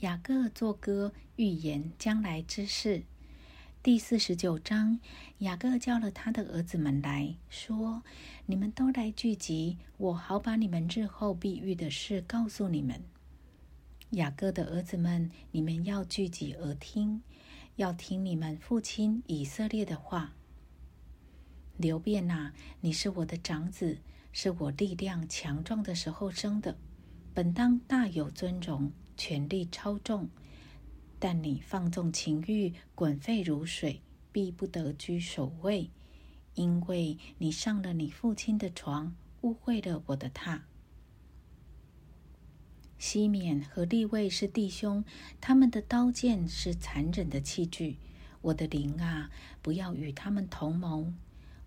[0.00, 3.02] 雅各作歌预言将来之事。
[3.82, 4.98] 第四十九章，
[5.40, 8.02] 雅各叫了他的儿子们来说
[8.46, 13.02] ：“你们都来聚集，我好把你们日后必遇的事告诉你们。”
[14.12, 17.20] 雅各的儿子们，你们要聚集而听，
[17.76, 20.32] 要听你们父亲以色列的话。
[21.76, 23.98] 刘辩呐，你是我的长子，
[24.32, 26.78] 是我力量强壮的时候生的，
[27.34, 28.90] 本当大有尊荣。
[29.20, 30.30] 权力超重，
[31.18, 34.00] 但你放纵情欲，滚沸如水，
[34.32, 35.90] 必不得居首位，
[36.54, 40.62] 因为你上了你父亲的床，误会了我的榻。
[42.96, 45.04] 西缅和利位是弟兄，
[45.38, 47.98] 他们的刀剑是残忍的器具。
[48.40, 51.12] 我的灵啊，不要与他们同盟；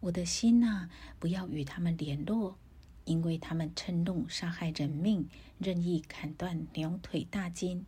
[0.00, 2.56] 我的心啊，不要与他们联络。
[3.04, 7.84] 因为他们趁怒杀害人命，任意砍断两腿大筋，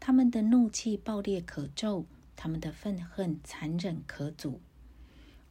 [0.00, 4.60] 他们的怒气暴烈可咒，他们的愤恨残忍可阻。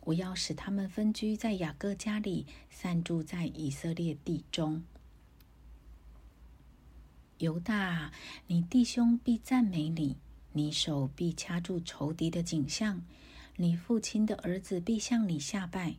[0.02, 4.84] 我要使他们分居在雅各家里，散住在以色列地中。
[7.40, 8.12] 犹大，
[8.48, 10.18] 你弟兄必赞美你，
[10.54, 13.04] 你手必掐住仇敌的颈项，
[13.58, 15.96] 你父亲的儿子必向你下拜。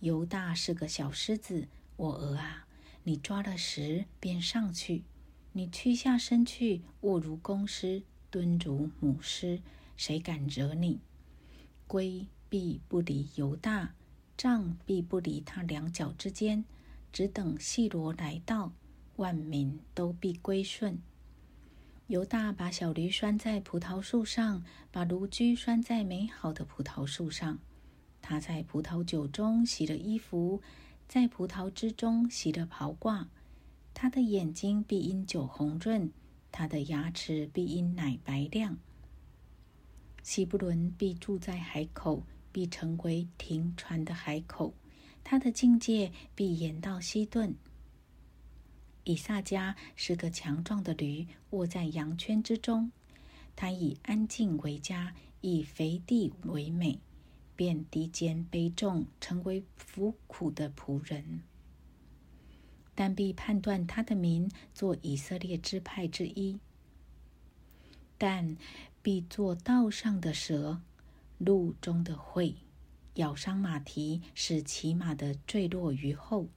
[0.00, 1.68] 犹大是个小狮子。
[1.96, 2.66] 我儿啊，
[3.04, 5.04] 你抓了石便上去，
[5.52, 9.60] 你屈下身去，卧如公狮，蹲如母狮，
[9.96, 11.00] 谁敢惹你？
[11.86, 13.94] 龟必不离犹大，
[14.36, 16.64] 杖必不离他两脚之间，
[17.12, 18.72] 只等细罗来到，
[19.16, 20.98] 万民都必归顺。
[22.08, 27.58] 犹大把小驴拴在葡萄树上，把驴驹拴在美好的葡萄树上。
[28.20, 30.62] 他在葡萄酒中洗了衣服。
[31.12, 33.26] 在葡萄之中洗了袍褂，
[33.92, 36.10] 他的眼睛必因酒红润，
[36.50, 38.78] 他的牙齿必因奶白亮。
[40.22, 44.72] 希布伦必住在海口，必成为停船的海口，
[45.22, 47.54] 他的境界必延到西顿。
[49.04, 52.90] 以萨迦是个强壮的驴，卧在羊圈之中，
[53.54, 56.98] 他以安静为家，以肥地为美。
[57.62, 61.42] 便低肩背重，成为服苦的仆人。
[62.92, 66.58] 但必判断他的名做以色列支派之一。
[68.18, 68.56] 但
[69.00, 70.80] 必做道上的蛇，
[71.38, 72.56] 路中的喙，
[73.14, 76.48] 咬伤马蹄，使骑马的坠落于后。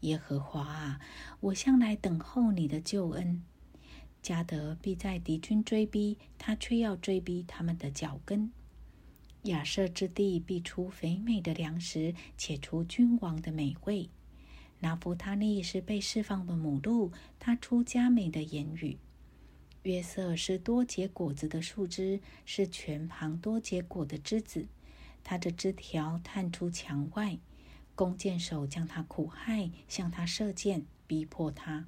[0.00, 1.00] 耶和华啊，
[1.40, 3.42] 我向来等候你的救恩。
[4.20, 8.52] 加德必在敌军追逼，他却要追逼他们的脚跟。
[9.42, 14.08] 亚瑟之地必出肥美的粮食，且出君王的美味。
[14.78, 18.98] 拿弗他利是被释放的母鹿，他出佳美的言语。
[19.82, 24.68] 约瑟是多结果子的树枝，是全旁多结果的枝子。
[25.24, 27.38] 它的枝条探出墙外，
[27.96, 31.86] 弓箭手将他苦害，向他射箭，逼迫他。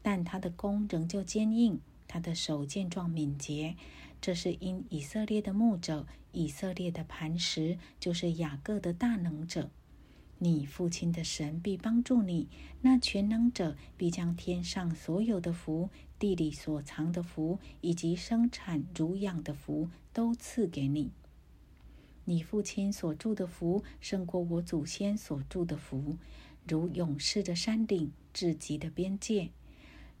[0.00, 3.76] 但他的弓仍旧坚硬，他的手健壮敏捷。
[4.20, 9.70] 这是因以色列的牧者，以色列的磐石，就是雅各的大能者。
[10.38, 12.48] 你父亲的神必帮助你，
[12.82, 21.12] 那全能者必将天上所有的福、地里所藏的福，以及生产乳养的福，都赐给你。
[22.24, 26.16] 你父亲所住的福，胜过我祖先所住的福，
[26.66, 29.50] 如勇士的山顶，至极的边界。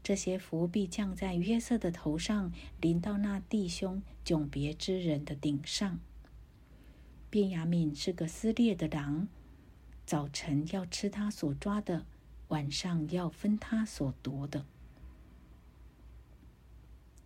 [0.04, 5.98] 这些福必降在约瑟的头上，临到那弟兄迥别之人的顶上。
[7.30, 9.28] 便雅敏是个撕裂的狼，
[10.04, 12.04] 早晨要吃他所抓的，
[12.48, 14.66] 晚上要分他所夺的。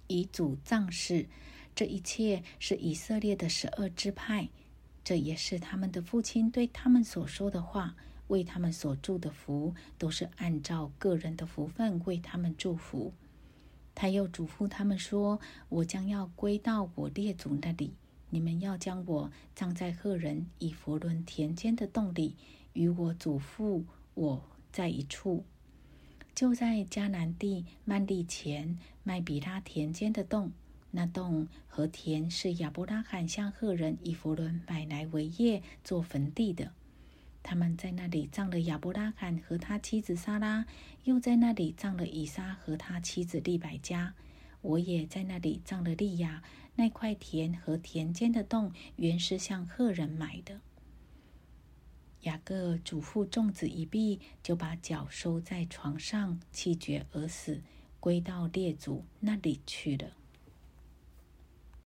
[0.07, 1.27] 遗祖葬事，
[1.75, 4.51] 这一切是以色列的十二支派，
[5.03, 7.97] 这也是他们的父亲对他们所说的话。
[8.29, 13.13] 为他们所祝的福，都是按照个人的福分为他们祝福。
[13.95, 17.95] 他又嘱咐他们说：“我将要归到我列祖那里，
[18.31, 22.37] 你们要将我葬在赫人以佛伦田间的洞里，
[22.75, 25.45] 与我祖父我在一处，
[26.33, 30.53] 就在迦南地曼利前麦比拉田间的洞。
[30.93, 36.73] 那洞和田是亚伯拉罕向赫人以佛伦买来为业做坟地的。”
[37.49, 40.67] 他们在那里葬了亚伯拉罕和他妻子撒拉，
[41.05, 44.15] 又在那里葬了以撒和他妻子利百加。
[44.61, 46.43] 我也在那里葬了利亚。
[46.77, 50.61] 那块田和田间的洞原是向赫人买的。
[52.25, 57.63] 雅各嘱咐粽子一毕，就把脚收在床上，气绝而死，
[57.99, 60.13] 归到列祖那里去了。